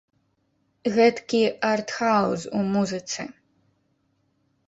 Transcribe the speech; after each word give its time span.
Гэткі 0.95 1.41
арт-хаўз 1.73 2.41
у 2.59 2.63
музыцы. 2.73 3.21